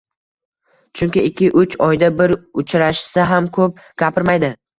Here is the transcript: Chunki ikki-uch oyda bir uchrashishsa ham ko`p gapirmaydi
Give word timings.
Chunki 1.01 1.23
ikki-uch 1.29 1.75
oyda 1.89 2.09
bir 2.23 2.33
uchrashishsa 2.65 3.27
ham 3.35 3.51
ko`p 3.61 3.69
gapirmaydi 4.05 4.53